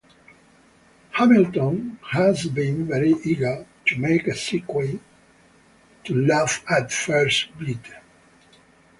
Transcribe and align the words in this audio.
Hamilton 1.11 1.99
has 2.01 2.47
been 2.47 2.87
very 2.87 3.11
eager 3.23 3.67
to 3.85 3.97
make 3.99 4.25
a 4.25 4.35
sequel 4.35 4.87
to 6.03 6.15
"Love 6.15 6.59
at 6.69 6.91
First 6.91 7.55
Bite". 7.59 7.93